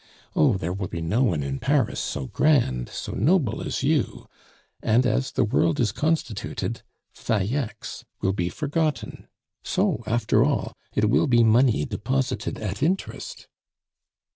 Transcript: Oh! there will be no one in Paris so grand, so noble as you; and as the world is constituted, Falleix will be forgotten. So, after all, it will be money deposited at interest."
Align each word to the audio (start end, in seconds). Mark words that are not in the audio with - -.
Oh! 0.35 0.53
there 0.57 0.73
will 0.73 0.87
be 0.87 0.99
no 0.99 1.21
one 1.21 1.43
in 1.43 1.59
Paris 1.59 1.99
so 1.99 2.25
grand, 2.25 2.89
so 2.89 3.11
noble 3.11 3.61
as 3.61 3.83
you; 3.83 4.25
and 4.81 5.05
as 5.05 5.31
the 5.31 5.43
world 5.43 5.79
is 5.79 5.91
constituted, 5.91 6.81
Falleix 7.13 8.03
will 8.19 8.33
be 8.33 8.49
forgotten. 8.49 9.27
So, 9.63 10.01
after 10.07 10.43
all, 10.43 10.73
it 10.95 11.07
will 11.07 11.27
be 11.27 11.43
money 11.43 11.85
deposited 11.85 12.57
at 12.57 12.81
interest." 12.81 13.47